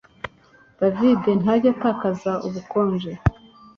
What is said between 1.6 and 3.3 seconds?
atakaza ubukonje